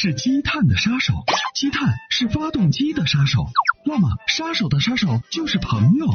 [0.00, 1.12] 是积碳的杀手，
[1.56, 3.46] 积碳是发动机的杀手。
[3.84, 6.06] 那么，杀手的杀手就是朋友。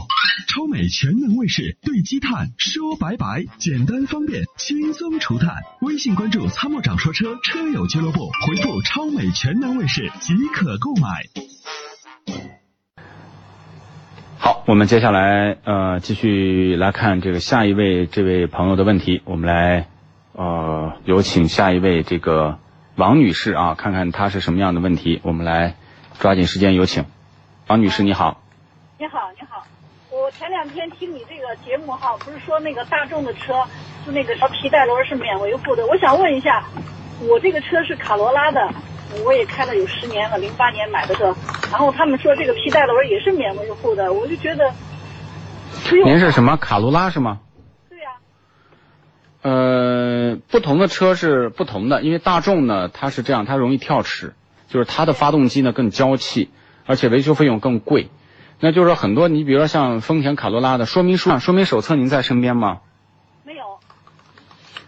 [0.48, 5.64] 超美全能卫士对积碳说拜拜，简单方便，轻松除碳。
[5.82, 11.26] 微信关注“参谋长说车车友俱乐部”，回复“超美全能卫士”即可购买。
[14.38, 19.90] 好，我们接下来呃继续来看这个下一位这位朋友的问题，我们来
[20.32, 22.60] 呃有请下一位这个。
[22.96, 25.74] 王女士啊，看看她是什么样的问题，我们来
[26.20, 27.06] 抓紧时间有请。
[27.68, 28.40] 王女士，你好。
[29.00, 29.64] 你好，你好。
[30.12, 33.64] 我前两天听你这个节目哈，不是说那个大众的车
[34.06, 35.88] 是那个皮带轮是免维护的？
[35.88, 36.64] 我想问一下，
[37.22, 38.72] 我这个车是卡罗拉的，
[39.26, 41.36] 我也开了有十年了，零八年买的车。
[41.72, 44.72] 然后他们说这个皮带轮也是免维护的，我就觉得。
[46.06, 47.40] 您是什么卡罗拉是吗？
[49.44, 54.34] 呃，不同的车是不同的，因为大众呢，它是这样，它容易跳齿，
[54.70, 56.50] 就是它的发动机呢更娇气，
[56.86, 58.10] 而且维修费用更贵。
[58.62, 62.80] 那就是说，很多你比如说像丰田卡罗拉的说明书、说明手册，您在身边吗？
[63.44, 63.64] 没有。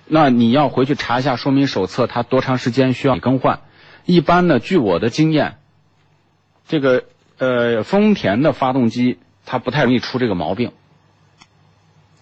[0.08, 3.60] 那你要回去查一下说明手册，它多长时间需要更换？
[4.06, 5.58] 一般呢，据我的经验，
[6.66, 7.04] 这个
[7.40, 10.72] 呃丰田的发动机它不太容易出这个毛病。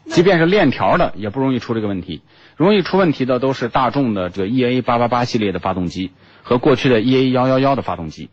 [0.05, 2.21] 即便是链条的，也不容易出这个问题。
[2.55, 6.11] 容易出问题的都是大众的这个 EA 八八八系列的发动机
[6.43, 8.29] 和过去的 EA 幺幺幺的发动机。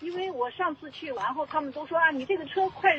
[0.00, 2.90] 因为我上次去，完后他们都说啊，你这个车快，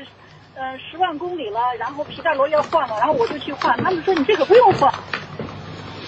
[0.55, 3.77] 呃，十万公里了，然后皮带轮要换了，然后我就去换。
[3.77, 4.91] 他们说你这个不用换，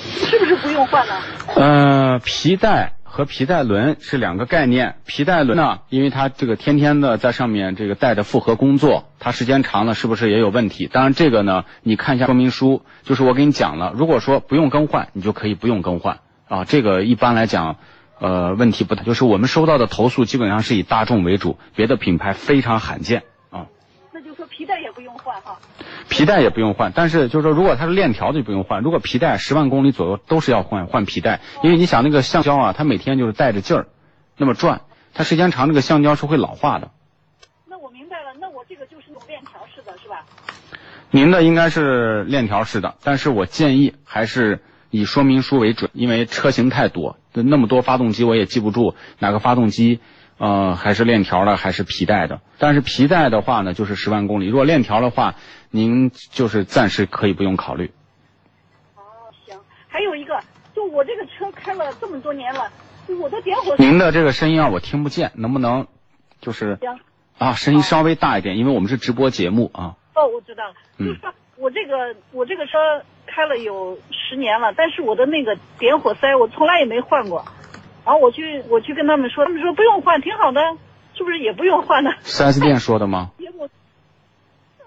[0.02, 1.14] 是不是不用换呢？
[1.56, 2.95] 呃，皮带。
[3.16, 4.98] 和皮带轮是两个概念。
[5.06, 10.88] 皮带轮呢，因为它这个天天的在上面这个带着复合工作，它时间长了是不是也有问题？
[10.88, 16.66] 当然这个呢，你看一下说明书，就是我给你讲了，如果说不用更换，你就可以不用更换啊。
[16.66, 17.78] 这个一般来讲，
[18.20, 19.04] 呃，问题不大。
[19.04, 23.24] 就是我们收到的投诉基本上是以大众为主，别的品牌非常罕见。
[24.58, 25.58] 皮带也不用换哈，
[26.08, 28.82] 皮带也不用换，但是就是说，如果它是链条的就不用换。
[28.82, 33.88] 如果皮带十万公里左右都是要换换皮带，因为你想那个橡胶啊，它每天就是带着劲儿，
[34.38, 34.84] 那么转，
[35.14, 36.92] 它时间长，那个橡胶是会老化的。
[37.68, 40.24] 那我明白了，那我这个就是那种链条式的是吧？
[41.12, 50.00] 您的应该是链条式的，但是我建议还是以说明书为准，因为车型太多，那么多发动机我也记不住哪个发动机。
[50.38, 52.42] 呃，还是链条的，还是皮带的？
[52.58, 55.36] 但是皮带的话呢，就是十万公里；如果链条的话，
[55.72, 57.92] 您就是暂时可以不用考虑。
[58.96, 59.02] 哦，
[59.46, 59.58] 行。
[59.88, 60.38] 还有一个，
[60.76, 62.70] 就我这个车开了这么多年了，
[63.22, 63.76] 我的点火。
[63.78, 65.88] 您的这个声音啊，我听不见，能不能
[66.42, 67.00] 就是行
[67.38, 69.96] 啊，声音稍微大一点，因为我们是直播节目啊。
[70.16, 70.74] 哦，我知道了。
[70.98, 71.20] 就是
[71.58, 72.72] 我这个我这个车
[73.26, 77.46] 开了有十年了，但是我的那个点火塞我从来也没换过。
[78.06, 80.62] 然后我去，我去跟他们说，他们说不用换，挺好的，
[81.16, 82.12] 是不是也不用换呢？
[82.22, 83.32] 四 S 店说的吗？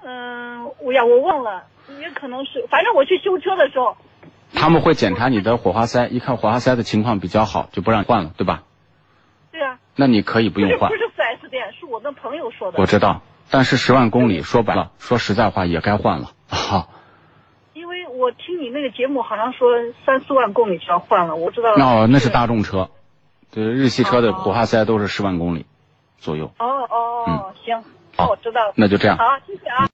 [0.05, 1.65] 嗯，我呀，我忘了，
[2.01, 3.97] 也可能是，反正我去修车的时候，
[4.55, 8.62] 他们会检查你的火花塞，一看火花塞的情况比较好，就不让换了，对吧？
[9.50, 9.79] 对啊。
[9.97, 10.89] 那你可以不用换。
[10.89, 12.79] 不是四 S 店，是我的朋友说的。
[12.79, 16.31] 我知道，但是十万公里，说白了，说实在话，也该换了。
[16.49, 16.89] 好。
[17.75, 19.69] 因为我听你那个节目，好像说
[20.06, 21.75] 三四万公里就要换了，我知道。
[21.75, 22.89] 哦那是大众车。
[23.51, 25.67] 对，日系车的火花塞都是十万公里
[26.19, 26.53] 左右。
[26.59, 27.83] 哦哦，嗯，行，
[28.17, 28.75] 好，我知道了。
[28.77, 29.17] 那就这样。
[29.17, 29.89] 好，谢谢啊。